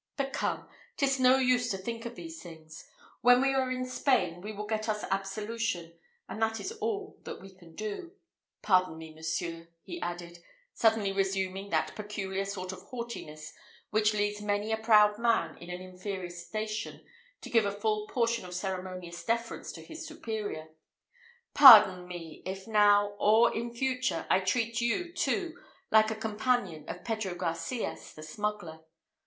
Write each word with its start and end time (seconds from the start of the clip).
But 0.17 0.33
come, 0.33 0.67
'tis 0.97 1.19
no 1.19 1.35
use 1.37 1.69
to 1.69 1.77
think 1.77 2.07
of 2.07 2.15
these 2.15 2.41
things. 2.41 2.89
When 3.21 3.39
we 3.39 3.53
are 3.53 3.69
in 3.69 3.85
Spain 3.85 4.41
we 4.41 4.51
will 4.51 4.65
get 4.65 4.89
us 4.89 5.03
absolution, 5.11 5.93
and 6.27 6.41
that 6.41 6.59
is 6.59 6.71
all 6.71 7.19
that 7.21 7.39
we 7.39 7.53
can 7.53 7.75
do. 7.75 8.13
Pardon 8.63 8.97
me, 8.97 9.13
monseigneur," 9.13 9.67
he 9.83 10.01
added, 10.01 10.39
suddenly 10.73 11.11
resuming 11.11 11.69
that 11.69 11.95
peculiar 11.95 12.45
sort 12.45 12.71
of 12.71 12.81
haughtiness 12.87 13.53
which 13.91 14.15
leads 14.15 14.41
many 14.41 14.71
a 14.71 14.77
proud 14.77 15.19
man 15.19 15.55
in 15.59 15.69
an 15.69 15.81
inferior 15.83 16.31
station 16.31 17.05
to 17.41 17.51
give 17.51 17.67
a 17.67 17.71
full 17.71 18.07
portion 18.07 18.43
of 18.43 18.55
ceremonious 18.55 19.23
deference 19.23 19.71
to 19.73 19.83
his 19.85 20.07
superior 20.07 20.69
"pardon 21.53 22.07
me, 22.07 22.41
if 22.43 22.65
now, 22.67 23.09
or 23.19 23.55
in 23.55 23.71
future, 23.71 24.25
I 24.31 24.39
treat 24.39 24.81
you, 24.81 25.13
too, 25.13 25.61
like 25.91 26.09
a 26.09 26.15
companion 26.15 26.89
of 26.89 27.03
Pedro 27.03 27.35
Garcias, 27.35 28.13
the 28.15 28.23
smuggler. 28.23 28.79